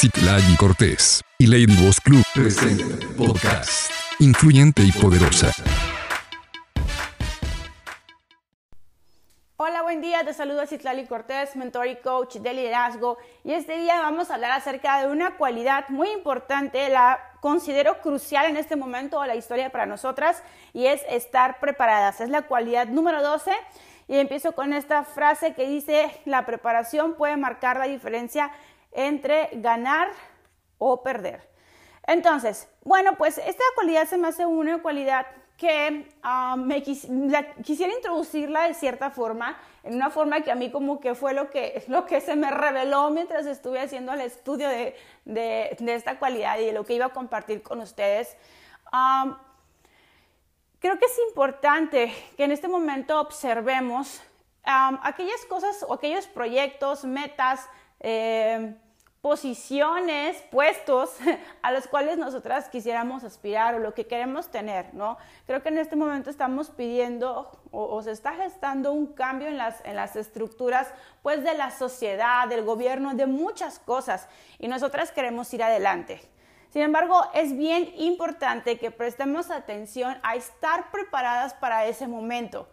[0.00, 3.90] Citlali Cortés y Lady Boss Club presenta podcast
[4.20, 5.50] influyente y poderosa.
[9.56, 10.22] Hola, buen día.
[10.24, 13.18] Te saludo Citlali Cortés, mentor y coach de liderazgo.
[13.42, 18.46] Y este día vamos a hablar acerca de una cualidad muy importante, la considero crucial
[18.46, 20.44] en este momento de la historia para nosotras,
[20.74, 22.20] y es estar preparadas.
[22.20, 23.50] Es la cualidad número 12.
[24.10, 28.50] Y empiezo con esta frase que dice, la preparación puede marcar la diferencia
[28.98, 30.10] entre ganar
[30.78, 31.48] o perder.
[32.06, 38.66] Entonces, bueno, pues esta cualidad se me hace una cualidad que ah, me quisiera introducirla
[38.66, 42.06] de cierta forma, en una forma que a mí como que fue lo que, lo
[42.06, 46.72] que se me reveló mientras estuve haciendo el estudio de, de, esta cualidad y de
[46.72, 48.36] lo que iba a compartir con ustedes.
[48.90, 49.38] Ah,
[50.80, 54.22] creo que es importante que en este momento observemos
[54.64, 57.68] ah, aquellas cosas o aquellos proyectos, metas,
[58.00, 58.74] eh,
[59.20, 61.16] posiciones, puestos
[61.62, 65.18] a los cuales nosotras quisiéramos aspirar o lo que queremos tener, ¿no?
[65.46, 69.84] Creo que en este momento estamos pidiendo o, se está gestando un cambio en las,
[69.84, 70.88] en las estructuras,
[71.22, 76.20] pues, de la sociedad, del gobierno, de muchas cosas, y nosotras queremos ir adelante.
[76.70, 82.68] Sin embargo, es bien importante que prestemos atención a estar preparadas para ese momento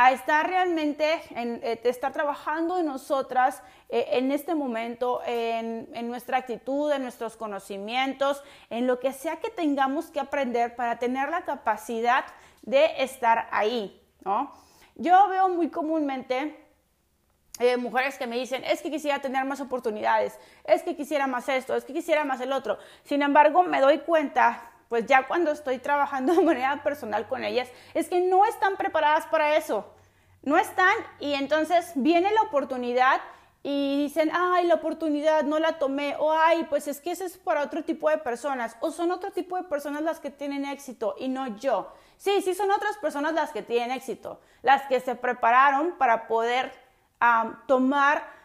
[0.00, 1.76] a estar realmente, en, eh,
[2.12, 9.00] trabajando en nosotras eh, en este momento, en, nuestra actitud, en nuestros conocimientos, en lo
[9.00, 12.24] que sea que tengamos que aprender para tener la capacidad
[12.62, 14.52] de estar ahí, ¿no?
[14.94, 16.56] Yo veo muy comúnmente
[17.58, 21.48] eh, mujeres que me dicen, es que quisiera tener más oportunidades, es que quisiera más
[21.48, 22.78] esto, es que quisiera más el otro.
[23.02, 27.68] Sin embargo, me doy cuenta pues ya cuando estoy trabajando de manera personal con ellas,
[27.94, 29.86] es que no están preparadas para eso.
[30.42, 33.20] No están y entonces viene la oportunidad
[33.62, 37.36] y dicen, ay, la oportunidad no la tomé, o ay, pues es que ese es
[37.36, 41.16] para otro tipo de personas, o son otro tipo de personas las que tienen éxito
[41.18, 41.92] y no yo.
[42.16, 46.72] Sí, sí son otras personas las que tienen éxito, las que se prepararon para poder
[47.66, 48.37] tomar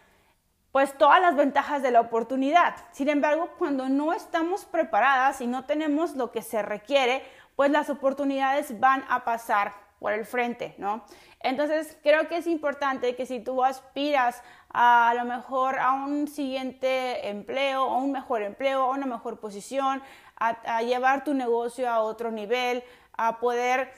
[0.73, 2.75] pues todas las ventajas de la oportunidad.
[2.91, 7.23] Sin embargo, cuando no estamos preparadas y no tenemos lo que se requiere,
[7.55, 11.05] pues las oportunidades van a pasar por el frente, ¿no?
[11.41, 14.41] Entonces, creo que es importante que si tú aspiras
[14.73, 20.01] a, lo mejor a un siguiente empleo, a un mejor empleo, a una mejor posición,
[20.35, 22.83] a llevar tu negocio a otro nivel,
[23.15, 23.93] a poder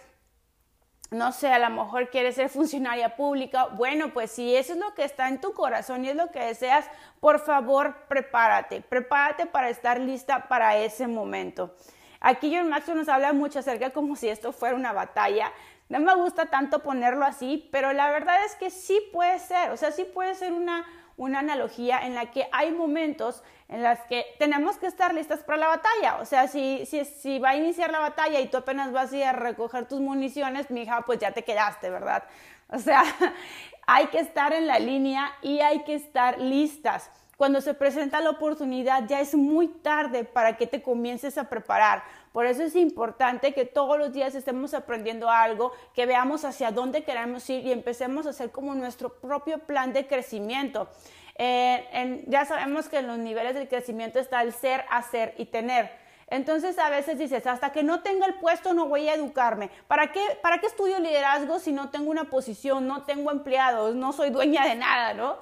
[1.11, 3.65] no sé, a lo mejor quieres ser funcionaria pública.
[3.67, 6.39] Bueno, pues si eso es lo que está en tu corazón y es lo que
[6.39, 6.85] deseas,
[7.19, 11.75] por favor, prepárate, prepárate para estar lista para ese momento.
[12.19, 15.51] Aquí John Maxwell nos habla mucho acerca como si esto fuera una batalla.
[15.89, 19.77] No me gusta tanto ponerlo así, pero la verdad es que sí puede ser, o
[19.77, 20.83] sea, sí puede ser una,
[21.17, 25.57] una analogía en la que hay momentos en las que tenemos que estar listas para
[25.57, 26.17] la batalla.
[26.21, 29.17] O sea, si, si, si va a iniciar la batalla y tú apenas vas a
[29.17, 32.23] ir a recoger tus municiones, mi hija, pues ya te quedaste, ¿verdad?
[32.69, 33.03] O sea,
[33.87, 37.09] hay que estar en la línea y hay que estar listas.
[37.37, 42.03] Cuando se presenta la oportunidad ya es muy tarde para que te comiences a preparar.
[42.35, 47.05] Por eso es importante que todos los días estemos aprendiendo algo, que veamos hacia dónde
[47.05, 50.89] queremos ir y empecemos a hacer como nuestro propio plan de crecimiento.
[51.37, 55.89] Eh, ya sabemos que en los niveles del crecimiento está el ser, hacer y tener.
[56.27, 59.69] Entonces a veces dices, hasta que no tenga el puesto no voy a educarme.
[59.87, 64.11] ¿Para qué, ¿Para qué estudio liderazgo si no tengo una posición, no tengo empleados, no
[64.11, 65.37] soy dueña de nada, ¿no?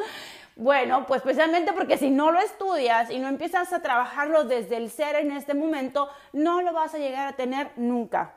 [0.56, 4.92] Bueno, pues especialmente porque si no lo estudias y no empiezas a trabajarlo desde el
[4.92, 8.36] ser en este momento, no lo vas a llegar a tener nunca.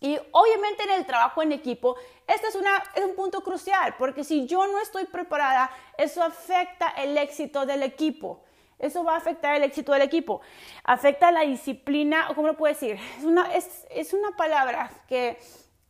[0.00, 1.94] Y obviamente en el trabajo en equipo,
[2.26, 7.66] este es, un punto crucial, porque si yo no estoy preparada, eso afecta el éxito
[7.66, 8.42] del equipo.
[8.78, 10.40] Eso va a afectar el éxito del equipo.
[10.84, 15.38] Afecta la disciplina, o cómo lo puedo decir, es una, es, es una palabra que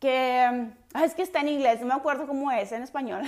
[0.00, 0.70] que
[1.04, 3.22] es que está en inglés, no me acuerdo cómo es en español,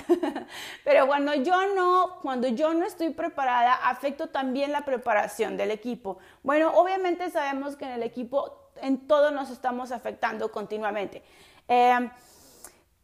[0.84, 6.18] pero cuando yo no, cuando yo no estoy preparada, afecto también la preparación del equipo.
[6.42, 11.22] Bueno, obviamente sabemos que en el equipo en todo nos estamos afectando continuamente.
[11.68, 12.10] Em,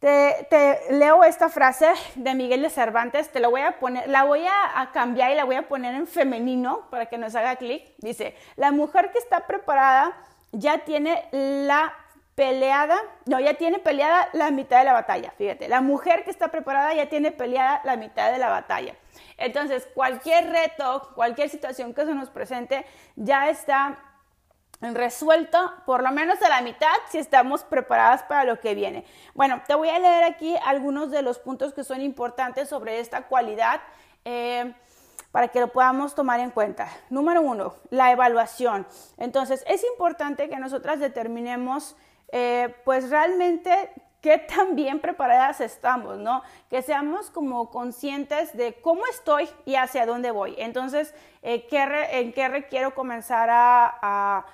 [0.00, 4.44] te, leo esta frase de Miguel de Cervantes, te la voy a poner, la voy
[4.46, 7.94] a cambiar y la voy a poner en femenino para que nos haga clic.
[7.98, 10.16] Dice, la mujer que está preparada
[10.52, 11.93] ya tiene la
[12.38, 12.96] peleada,
[13.26, 16.94] no, ya tiene peleada la mitad de la batalla, fíjate, la mujer que está preparada
[16.94, 18.94] ya tiene peleada la mitad de la batalla.
[19.38, 22.87] Entonces, cualquier reto, cualquier situación que se nos presente,
[23.17, 23.99] ya está
[24.81, 29.05] resuelto por lo menos a la mitad si estamos preparadas para lo que viene.
[29.34, 33.23] Bueno, te voy a leer aquí algunos de los puntos que son importantes sobre esta
[33.23, 33.81] cualidad.
[34.25, 34.73] Eh,
[35.32, 36.88] para que lo podamos tomar en cuenta.
[37.11, 38.87] Número uno, la evaluación.
[39.19, 41.96] Entonces, es importante que nosotras determinemos,
[42.32, 43.90] eh, pues realmente
[44.20, 46.42] qué tan bien preparadas estamos, ¿no?
[46.69, 50.54] Que seamos como conscientes de cómo estoy y hacia dónde voy.
[50.58, 54.44] Entonces, eh, ¿en qué requiero comenzar a,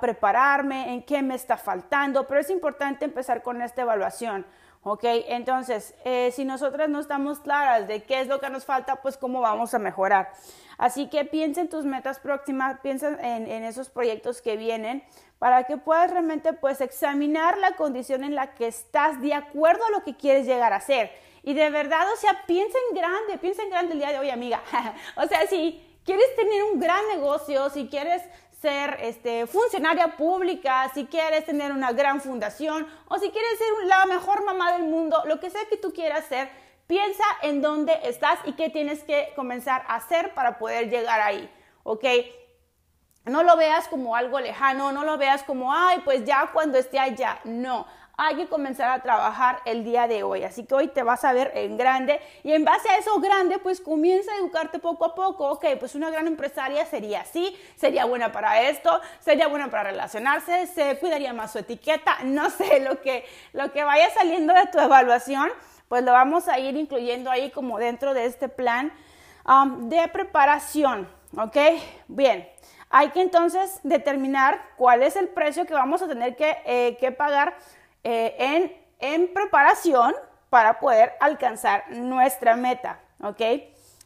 [0.00, 0.92] prepararme?
[0.92, 2.26] ¿En qué me está faltando?
[2.26, 4.46] Pero es importante empezar con esta evaluación.
[4.82, 5.04] ¿Ok?
[5.04, 9.18] Entonces, eh, si nosotras no estamos claras de qué es lo que nos falta, pues
[9.18, 10.32] cómo vamos a mejorar.
[10.78, 15.04] Así que piensa en tus metas próximas, piensa en, esos proyectos que vienen,
[15.38, 19.90] para que puedas realmente pues examinar la condición en la que estás de acuerdo a
[19.90, 21.12] lo que quieres llegar a ser.
[21.42, 24.30] Y de verdad, o sea, piensa en grande, piensa en grande el día de hoy,
[24.30, 24.62] amiga.
[25.16, 28.22] o sea, si quieres tener un gran negocio, si quieres
[28.60, 34.04] ser este, funcionaria pública, si quieres tener una gran fundación o si quieres ser la
[34.06, 36.50] mejor mamá del mundo, lo que sea que tú quieras ser,
[36.86, 41.50] piensa en dónde estás y qué tienes que comenzar a hacer para poder llegar ahí,
[41.84, 42.04] ¿ok?
[43.24, 46.98] No lo veas como algo lejano, no lo veas como, ay, pues ya cuando esté
[46.98, 47.38] allá.
[47.44, 47.86] No,
[48.22, 50.44] hay que comenzar a trabajar el día de hoy.
[50.44, 53.58] Así que hoy te vas a ver en grande y en base a eso grande,
[53.58, 55.48] pues comienza a educarte poco a poco.
[55.48, 60.66] Ok, pues una gran empresaria sería así, sería buena para esto, sería buena para relacionarse,
[60.66, 63.24] se cuidaría más su etiqueta, no sé, lo que,
[63.54, 65.48] lo que vaya saliendo de tu evaluación,
[65.88, 68.92] pues lo vamos a ir incluyendo ahí como dentro de este plan
[69.46, 71.08] um, de preparación.
[71.38, 71.56] Ok,
[72.06, 72.46] bien.
[72.92, 77.54] Hay que entonces determinar cuál es el precio que vamos a tener que, eh, pagar
[78.04, 80.14] eh, en, preparación
[80.48, 83.00] para poder alcanzar nuestra meta.
[83.22, 83.40] ¿Ok?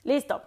[0.04, 0.42] Listo.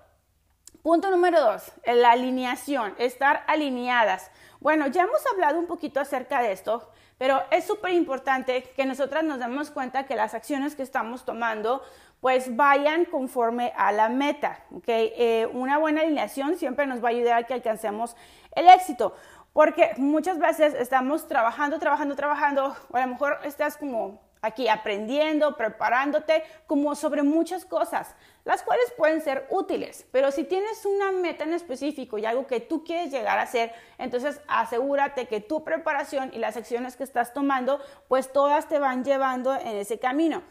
[0.81, 4.31] Punto número dos, la alineación, estar alineadas.
[4.61, 9.23] Bueno, ya hemos hablado un poquito acerca de esto, pero es súper importante que nosotras
[9.23, 11.83] nos demos cuenta que las acciones que estamos tomando
[12.21, 14.59] pues vayan conforme a la meta.
[14.75, 15.13] ¿okay?
[15.15, 18.15] Eh, una buena alineación siempre nos va a ayudar a que alcancemos
[18.55, 19.15] el éxito,
[19.57, 25.57] porque muchas veces estamos trabajando, trabajando, trabajando, o a lo mejor estás como aquí aprendiendo,
[25.57, 28.13] preparándote como sobre muchas cosas,
[28.45, 32.59] las cuales pueden ser útiles, pero si tienes una meta en específico y algo que
[32.59, 37.33] tú quieres llegar a hacer, entonces asegúrate que tu preparación y las acciones que estás
[37.33, 40.43] tomando, pues todas te van llevando en ese camino.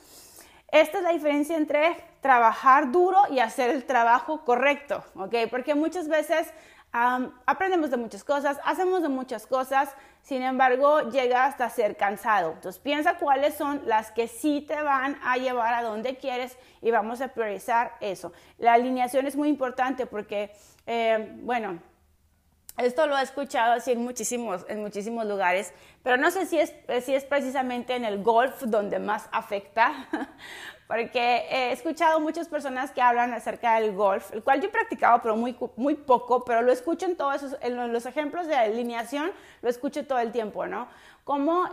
[0.72, 5.48] Esta es la diferencia entre trabajar duro y hacer el trabajo correcto, ¿ok?
[5.48, 6.52] Porque muchas veces
[7.46, 12.52] aprendemos de muchas cosas, hacemos de muchas cosas, sin embargo llega hasta ser cansado.
[12.52, 16.90] Entonces piensa cuáles son las que sí te van a llevar a donde quieres y
[16.90, 18.32] vamos a priorizar eso.
[18.58, 20.52] La alineación es muy importante porque,
[20.86, 21.80] eh, bueno,
[22.78, 26.74] esto lo he escuchado así en muchísimos, en muchísimos lugares, pero no sé si es,
[27.04, 30.08] si es precisamente en el golf donde más afecta,
[30.86, 35.20] porque he escuchado muchas personas que hablan acerca del golf, el cual yo he practicado,
[35.22, 39.32] pero muy, muy poco, pero lo escucho en todos esos, en los ejemplos de alineación,
[39.62, 40.88] lo escucho todo el tiempo, ¿no?
[41.26, 41.64] Como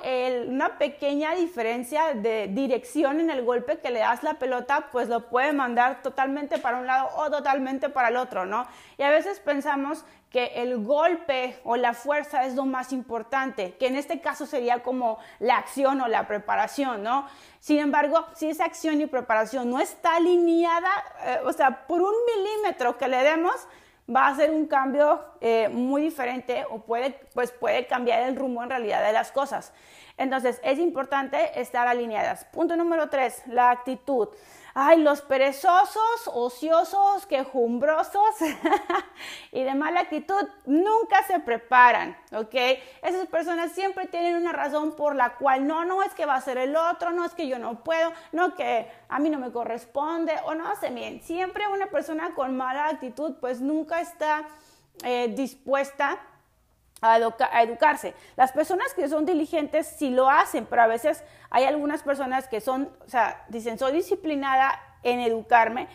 [0.48, 5.30] una pequeña diferencia de dirección en el golpe que le das la pelota, pues lo
[5.30, 8.66] puede mandar totalmente para un lado o totalmente para el otro, ¿no?
[8.98, 13.86] Y a veces pensamos que el golpe o la fuerza es lo más importante, que
[13.86, 17.28] en este caso sería como la acción o la preparación, ¿no?
[17.60, 20.90] Sin embargo, si esa acción y preparación no está alineada,
[21.26, 23.68] eh, o sea, por un milímetro que le demos,
[24.08, 28.64] va a ser un cambio eh, muy diferente o puede, pues puede cambiar el rumbo
[28.64, 29.74] en realidad de las cosas.
[30.18, 32.46] Entonces, es importante estar alineadas.
[32.46, 34.30] Punto número tres, la actitud.
[34.76, 38.36] Ay, los perezosos, ociosos, quejumbrosos
[39.52, 42.56] y de mala actitud nunca se preparan, ¿ok?
[43.04, 46.42] Esas personas siempre tienen una razón por la cual no, no es que va a
[46.42, 49.52] ser el otro, no es que yo no puedo, no que a mí no me
[49.52, 51.22] corresponde o no sé bien.
[51.22, 54.48] Siempre una persona con mala actitud pues nunca está
[55.04, 56.20] eh, dispuesta
[57.04, 58.14] a, educarse.
[58.38, 62.62] Las personas que son diligentes sí lo hacen, pero a veces hay algunas personas que
[62.62, 65.88] son, o sea, dicen, soy disciplinada en educarme,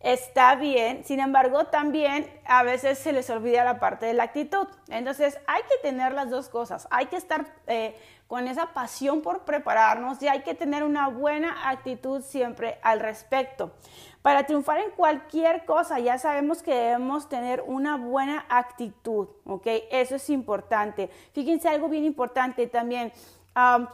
[0.00, 4.66] está bien, sin embargo, también a veces se les olvida la parte de la actitud.
[4.88, 7.94] Entonces, hay que tener las dos cosas, hay que estar eh,
[8.26, 13.72] con esa pasión por prepararnos y hay que tener una buena actitud siempre al respecto.
[14.22, 19.66] Para triunfar en cualquier cosa ya sabemos que debemos tener una buena actitud, ¿ok?
[19.90, 21.10] Eso es importante.
[21.32, 23.12] Fíjense algo bien importante también.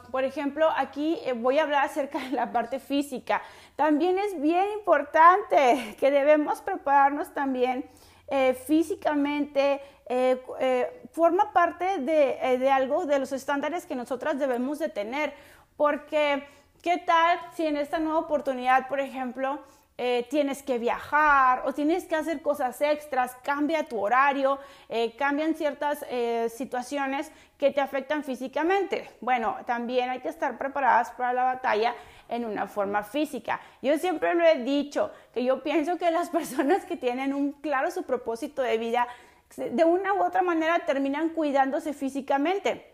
[0.09, 3.41] por ejemplo, aquí eh, voy a hablar acerca de la parte física.
[3.75, 7.87] También es bien importante que debemos prepararnos también
[8.33, 9.81] eh, físicamente,
[10.13, 15.33] eh, forma parte de, de, algo de los estándares que nosotras debemos de tener,
[15.77, 16.43] porque
[16.81, 19.59] ¿qué tal si en esta nueva oportunidad, por ejemplo,
[20.03, 24.57] eh, tienes que viajar o tienes que hacer cosas extras, cambia tu horario,
[24.89, 29.11] eh, cambian ciertas eh, situaciones que te afectan físicamente.
[29.21, 31.93] Bueno, también hay que estar preparadas para la batalla
[32.29, 33.61] en una forma física.
[33.83, 37.91] Yo siempre lo he dicho, que yo pienso que las personas que tienen un claro
[37.91, 39.07] su propósito de vida,
[39.55, 42.91] de una u otra manera terminan cuidándose físicamente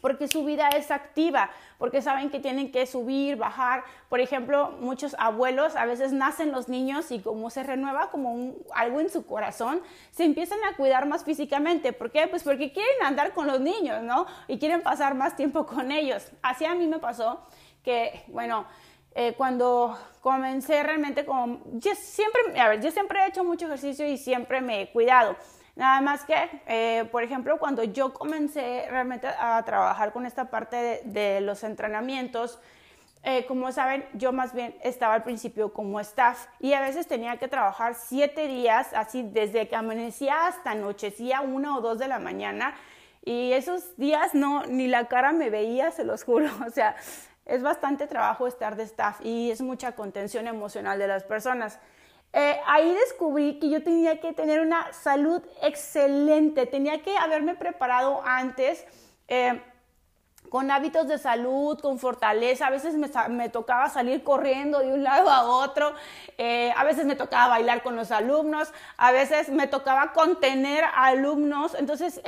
[0.00, 3.84] porque su vida es activa, porque saben que tienen que subir, bajar.
[4.08, 9.00] Por ejemplo, muchos abuelos, a veces nacen los niños y como se renueva como algo
[9.00, 11.92] en su corazón, se empiezan a cuidar más físicamente.
[11.92, 12.26] ¿Por qué?
[12.28, 14.26] Pues porque quieren andar con los niños, ¿no?
[14.48, 16.30] Y quieren pasar más tiempo con ellos.
[16.42, 17.46] Así a mí me pasó
[17.82, 18.66] que, bueno,
[19.14, 24.06] eh, cuando comencé realmente como, yo siempre, a ver, yo siempre he hecho mucho ejercicio
[24.06, 25.36] y siempre me he cuidado.
[25.76, 26.34] Nada más que,
[26.66, 32.58] eh, por ejemplo, cuando yo comencé realmente a trabajar con esta parte de, los entrenamientos,
[33.22, 37.36] eh, como saben, yo más bien estaba al principio como staff y a veces tenía
[37.36, 42.18] que trabajar siete días, así desde que amanecía hasta anochecía, una o dos de la
[42.18, 42.74] mañana.
[43.22, 46.48] Y esos días no, ni la cara me veía, se los juro.
[46.66, 46.96] O sea,
[47.44, 51.78] es bastante trabajo estar de staff y es mucha contención emocional de las personas.
[52.38, 58.20] Eh, ahí descubrí que yo tenía que tener una salud excelente, tenía que haberme preparado
[58.26, 58.84] antes.
[59.26, 59.58] Eh,
[60.50, 62.66] con hábitos de salud, con fortaleza.
[62.66, 65.92] A veces me, tocaba salir corriendo de un lado a otro,
[66.38, 71.74] eh, a veces me tocaba bailar con los alumnos, a veces me tocaba contener alumnos.
[71.74, 72.20] Entonces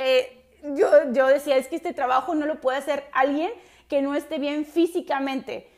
[0.63, 3.51] yo, yo decía, es que este trabajo no lo puede hacer alguien
[3.87, 5.68] que no esté bien físicamente.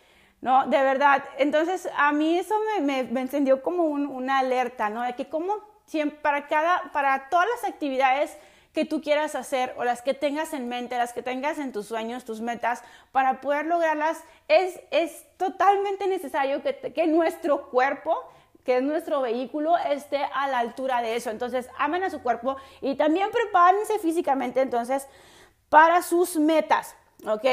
[0.42, 0.66] ¿No?
[0.66, 1.24] De verdad.
[1.38, 5.04] Entonces, a mí eso me, me, encendió como una alerta, ¿no?
[5.04, 5.56] De que como
[5.86, 8.38] siempre, para cada, para todas las actividades
[8.74, 11.88] que tú quieras hacer o las que tengas en mente, las que tengas en tus
[11.88, 18.18] sueños, tus metas, para poder lograrlas, es, es totalmente necesario que, que nuestro cuerpo
[18.64, 21.30] que es nuestro vehículo, esté a la altura de eso.
[21.32, 25.08] Entonces, amen a su cuerpo y también prepárense físicamente, entonces,
[25.70, 26.96] para sus metas,
[27.26, 27.46] ¿ok?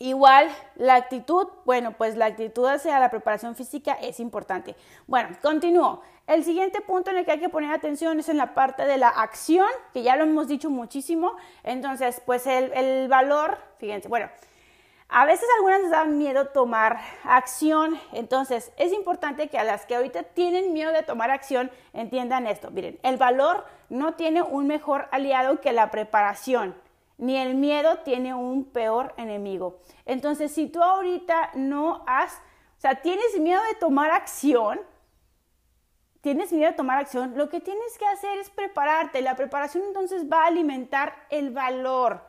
[0.00, 4.76] Igual, la actitud, bueno, pues la actitud hacia la preparación física es importante.
[5.08, 6.02] Bueno, continúo.
[6.28, 8.96] El siguiente punto en el que hay que poner atención es en la parte de
[8.96, 11.32] la acción, que ya lo hemos dicho muchísimo.
[11.64, 14.30] Entonces, pues el, valor, fíjense, bueno,
[15.08, 19.96] a veces algunas les dan miedo tomar acción, entonces es importante que a las que
[19.96, 22.70] ahorita tienen miedo de tomar acción entiendan esto.
[22.70, 26.76] Miren, el valor no tiene un mejor aliado que la preparación
[27.18, 29.80] ni el miedo tiene un peor enemigo.
[30.06, 32.32] Entonces, si tú ahorita no has,
[32.78, 34.80] o sea, tienes miedo de tomar acción,
[36.20, 39.20] tienes miedo de tomar acción, lo que tienes que hacer es prepararte.
[39.20, 42.22] La preparación entonces va a alimentar el valor.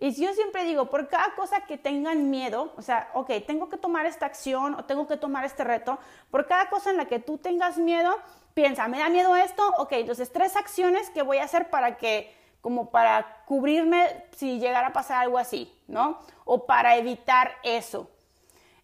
[0.00, 3.76] Y yo siempre digo, por cada cosa que tengan miedo, o sea, ok, tengo que
[3.76, 5.98] tomar esta acción o tengo que tomar este reto,
[6.30, 8.16] por cada cosa en la que tú tengas miedo,
[8.54, 9.74] piensa, ¿me da miedo esto?
[9.78, 14.88] Ok, entonces tres acciones que voy a hacer para que como para cubrirme si llegara
[14.88, 16.18] a pasar algo así, ¿no?
[16.44, 18.10] O para evitar eso.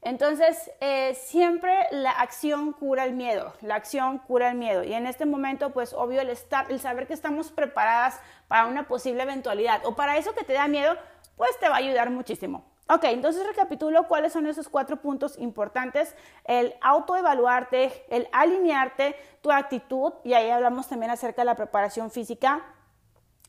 [0.04, 4.84] Entonces, eh, siempre la acción cura el miedo, la acción cura el miedo.
[4.84, 8.86] Y en este momento, pues obvio, el, estar, el saber que estamos preparadas para una
[8.86, 10.94] posible eventualidad o para eso que te da miedo,
[11.36, 12.64] pues te va a ayudar muchísimo.
[12.90, 16.14] Ok, entonces recapitulo cuáles son esos cuatro puntos importantes.
[16.44, 22.62] El autoevaluarte, el alinearte, tu actitud, y ahí hablamos también acerca de la preparación física,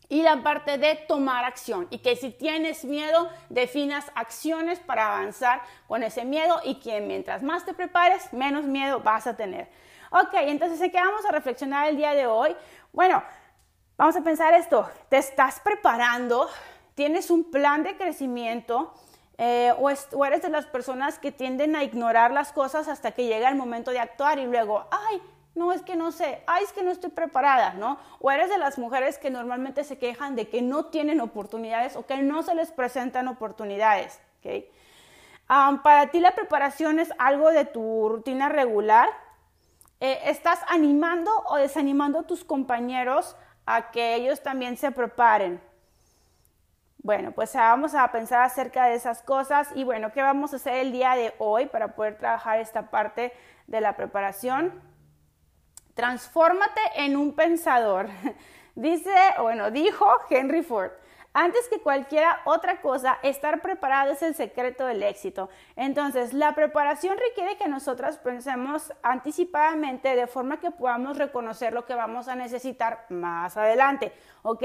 [0.10, 5.62] y la parte de tomar acción y que si tienes miedo definas acciones para avanzar
[5.88, 9.70] con ese miedo y que mientras más te prepares menos miedo vas a tener.
[10.12, 12.56] Ok, entonces ¿qué vamos a reflexionar el día de hoy?
[12.94, 13.24] Bueno,
[13.98, 16.50] vamos a pensar esto, te estás preparando,
[16.94, 18.94] tienes un plan de crecimiento
[19.38, 23.26] eh, o, o eres de las personas que tienden a ignorar las cosas hasta que
[23.26, 25.22] llega el momento de actuar y luego, ay,
[25.56, 27.98] no, es que no sé, ay, es que no estoy preparada, ¿no?
[28.20, 32.06] O eres de las mujeres que normalmente se quejan de que no tienen oportunidades o
[32.06, 34.66] que no se les presentan oportunidades, ¿ok?
[35.84, 39.08] para ti la preparación es algo de tu rutina regular.
[40.00, 45.62] Eh, ¿Estás animando o desanimando a tus compañeros a que ellos también se preparen?
[46.98, 50.78] Bueno, pues vamos a pensar acerca de esas cosas y bueno, ¿qué vamos a hacer
[50.78, 53.32] el día de hoy para poder trabajar esta parte
[53.68, 54.95] de la preparación?
[55.96, 58.10] Transfórmate en un pensador.
[58.76, 60.92] Dice, bueno, dijo Henry Ford.
[61.38, 65.50] Antes que cualquier otra cosa, estar preparado es el secreto del éxito.
[65.76, 71.94] Entonces, la preparación requiere que nosotras pensemos anticipadamente de forma que podamos reconocer lo que
[71.94, 74.14] vamos a necesitar más adelante.
[74.44, 74.64] ¿Ok?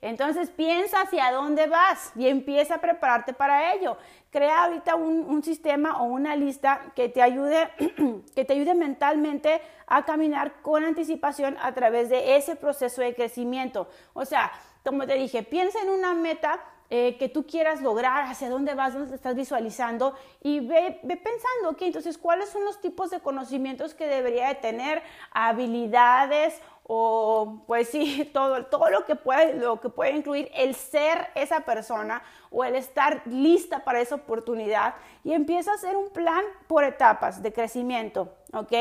[0.00, 3.96] Entonces, piensa hacia dónde vas y empieza a prepararte para ello.
[4.30, 7.68] crea ahorita un, sistema o una lista que te ayude,
[8.36, 13.88] que te ayude mentalmente a caminar con anticipación a través de ese proceso de crecimiento.
[14.14, 14.52] O sea,
[14.84, 16.60] como te dije, piensa en una meta
[16.94, 21.80] eh, que tú quieras lograr, hacia dónde vas, dónde estás visualizando y ve, pensando, ok,
[21.80, 28.28] entonces, ¿cuáles son los tipos de conocimientos que debería de tener, habilidades o pues sí,
[28.34, 32.74] todo, todo lo, que puede, lo que puede incluir el ser esa persona o el
[32.74, 38.34] estar lista para esa oportunidad y empieza a hacer un plan por etapas de crecimiento,
[38.52, 38.72] ¿ok?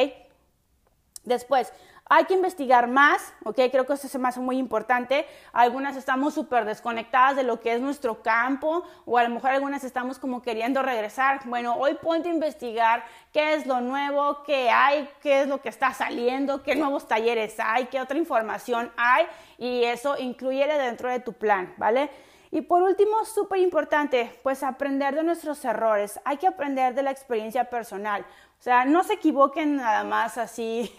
[1.23, 1.71] Después,
[2.05, 3.57] hay que investigar más, ¿ok?
[3.71, 5.25] Creo que eso me hace muy importante.
[5.53, 9.83] Algunas estamos súper desconectadas de lo que es nuestro campo o a lo mejor algunas
[9.83, 11.39] estamos como queriendo regresar.
[11.45, 15.69] Bueno, hoy ponte a investigar qué es lo nuevo, qué hay, qué es lo que
[15.69, 19.25] está saliendo, qué nuevos talleres hay, qué otra información hay
[19.57, 22.09] y eso incluyele dentro de tu plan, ¿vale?
[22.53, 26.19] Y por último, súper importante, pues aprender de nuestros errores.
[26.25, 28.25] Hay que aprender de la experiencia personal.
[28.59, 30.93] O sea, no se equivoquen nada más así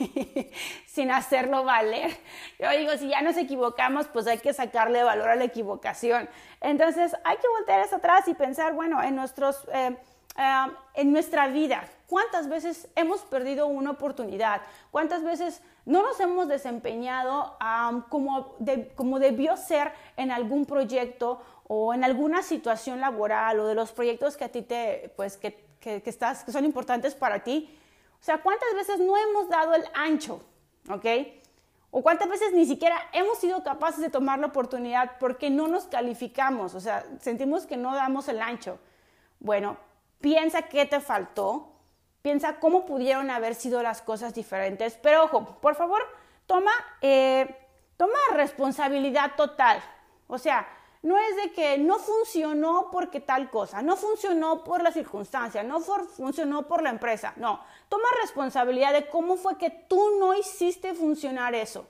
[0.87, 2.11] sin hacerlo valer.
[2.59, 6.28] Yo digo, si ya nos equivocamos, pues hay que sacarle valor a la equivocación.
[6.62, 9.97] Entonces, hay que voltear eso atrás y pensar, bueno, en, nuestros, eh,
[10.38, 14.61] eh, en nuestra vida, ¿cuántas veces hemos perdido una oportunidad?
[14.90, 17.57] ¿Cuántas veces no nos hemos desempeñado
[18.11, 18.57] como,
[18.97, 24.37] como debió ser en algún proyecto o en alguna situación laboral o de los proyectos
[24.37, 27.76] que a ti te, pues, que que, estás, que son importantes para ti.
[28.21, 30.40] O sea, ¿cuántas veces no hemos dado el ancho?
[30.88, 31.04] ¿Ok?
[31.90, 35.85] O cuántas veces ni siquiera hemos sido capaces de tomar la oportunidad porque no nos
[35.85, 38.78] calificamos, o sea, sentimos que no damos el ancho.
[39.40, 39.76] Bueno,
[40.21, 41.72] piensa qué te faltó,
[42.23, 46.02] piensa cómo pudieron haber sido las cosas diferentes, pero ojo, por favor,
[46.47, 47.57] toma, eh,
[47.97, 49.83] toma responsabilidad total.
[50.29, 50.67] O sea,
[51.02, 55.81] no es de que no funcionó porque tal cosa, no funcionó por la circunstancia, no
[55.81, 57.33] funcionó por la empresa.
[57.37, 61.87] No, toma responsabilidad de cómo fue que tú no hiciste funcionar eso,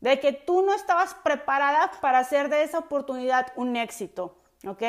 [0.00, 4.34] de que tú no estabas preparada para hacer de esa oportunidad un éxito,
[4.66, 4.82] ¿ok?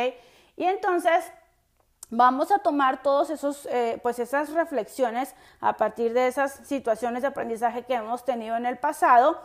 [0.55, 1.25] Y entonces
[2.15, 7.29] vamos a tomar todos esos, eh, pues esas reflexiones a partir de esas situaciones de
[7.29, 9.41] aprendizaje que hemos tenido en el pasado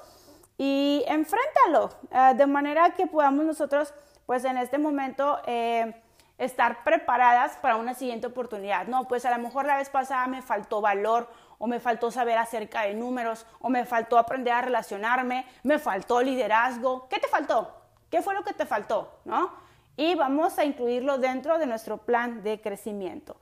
[0.59, 3.95] y enfréntalo eh, de manera que podamos nosotros,
[4.27, 6.03] pues en este momento, eh,
[6.37, 8.87] estar preparadas para una siguiente oportunidad.
[8.87, 11.29] No, pues a lo mejor la vez pasada me faltó valor
[11.59, 16.21] o me faltó saber acerca de números o me faltó aprender a relacionarme, me faltó
[16.21, 17.09] liderazgo.
[17.09, 17.75] ¿Qué te faltó?
[18.11, 19.21] ¿Qué fue lo que te faltó?
[19.25, 19.68] ¿No?
[19.99, 23.37] Y vamos a incluirlo dentro de nuestro plan de crecimiento.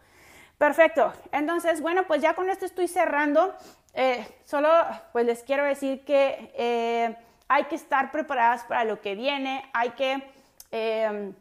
[0.56, 1.12] Perfecto.
[1.30, 3.54] Entonces, bueno, pues ya con esto estoy cerrando.
[3.92, 4.70] Eh, solo
[5.12, 7.14] pues les quiero decir que eh,
[7.46, 10.22] hay que estar preparadas para lo que viene, hay que
[10.72, 11.32] eh,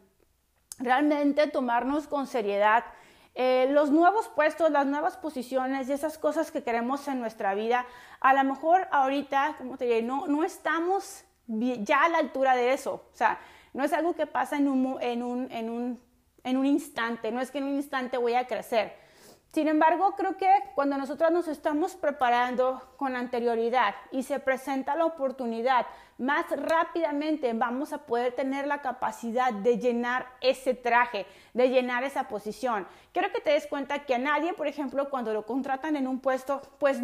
[0.78, 2.84] realmente tomarnos con seriedad
[3.68, 7.84] los nuevos puestos, las nuevas posiciones y esas cosas que queremos en nuestra vida.
[8.20, 12.72] A lo mejor ahorita, como te diré, no, no estamos ya a la altura de
[12.72, 12.94] eso.
[13.12, 13.38] O sea,
[13.76, 16.00] no es algo que pasa en un, en un, en un,
[16.42, 19.06] en un instante, no es que en un instante voy a crecer
[19.56, 25.06] sin embargo, creo que cuando nosotros nos estamos preparando con anterioridad y se presenta la
[25.06, 25.86] oportunidad,
[26.18, 32.28] más rápidamente vamos a poder tener la capacidad de llenar ese traje, de llenar esa
[32.28, 32.86] posición.
[33.12, 36.20] Quiero que te des cuenta que a nadie, por ejemplo, cuando lo contratan en un
[36.20, 37.00] puesto, pues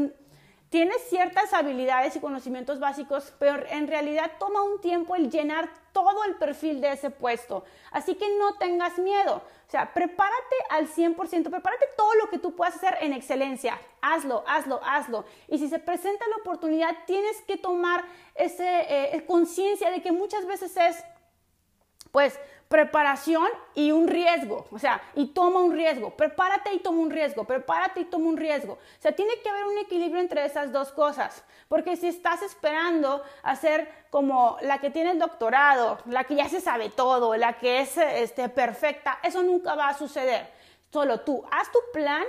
[0.72, 6.24] tiene ciertas habilidades y conocimientos básicos, pero en realidad toma un tiempo el llenar todo
[6.24, 7.62] el perfil de ese puesto.
[7.90, 9.42] Así que no tengas miedo.
[9.68, 13.78] O sea, prepárate al 100%, prepárate todo lo que tú puedas hacer en excelencia.
[14.00, 15.26] Hazlo, hazlo, hazlo.
[15.46, 18.02] Y si se presenta la oportunidad, tienes que tomar
[18.34, 21.04] esa eh, conciencia de que muchas veces es,
[22.12, 22.40] pues,
[22.72, 27.44] preparación y un riesgo, o sea, y toma un riesgo, prepárate y toma un riesgo,
[27.44, 28.72] prepárate y toma un riesgo.
[28.72, 33.22] O sea, tiene que haber un equilibrio entre esas dos cosas, porque si estás esperando
[33.42, 37.58] a ser como la que tiene el doctorado, la que ya se sabe todo, la
[37.58, 40.48] que es este, perfecta, eso nunca va a suceder.
[40.90, 42.24] Solo tú, haz tu plan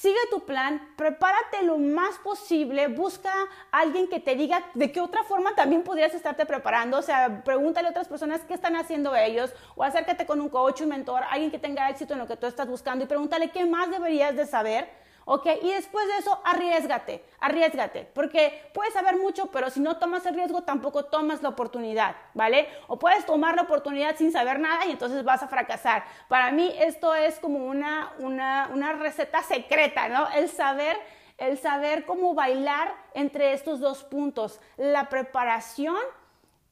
[0.00, 3.32] Sigue tu plan, prepárate lo más posible, busca
[3.70, 7.42] a alguien que te diga de qué otra forma también podrías estarte preparando, o sea,
[7.44, 11.22] pregúntale a otras personas qué están haciendo ellos, o acércate con un coach, un mentor,
[11.30, 14.34] alguien que tenga éxito en lo que tú estás buscando y pregúntale qué más deberías
[14.34, 15.46] de saber ¿ok?
[15.62, 20.34] Y después de eso, arriesgate, arriesgate, porque puedes saber mucho, pero si no tomas el
[20.34, 22.68] riesgo, tampoco tomas la oportunidad, ¿vale?
[22.88, 26.04] O puedes tomar la oportunidad sin saber nada y entonces vas a fracasar.
[26.28, 30.28] Para mí esto es como una, una, una receta secreta, ¿no?
[30.30, 30.96] El saber
[31.36, 35.96] el saber cómo bailar entre estos dos puntos, la preparación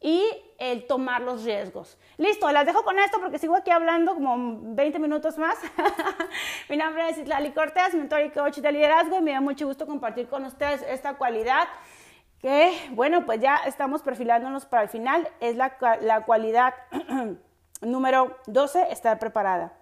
[0.03, 0.25] y
[0.59, 1.99] el tomar los riesgos.
[2.19, 5.57] Listo, las dejo con esto porque sigo aquí hablando como 20 minutos más.
[6.69, 9.87] Mi nombre es Islali Cortés, mentor y coach de liderazgo y me da mucho gusto
[9.87, 11.69] compartir con ustedes esta cualidad
[12.41, 15.29] que, bueno, pues ya estamos perfilándonos para el final.
[15.41, 16.75] Es la, la cualidad
[17.81, 19.73] número 12, estar preparada.